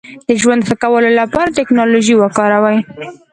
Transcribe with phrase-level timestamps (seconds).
[0.27, 2.79] د ژوند ښه کولو لپاره ټکنالوژي وکاروئ.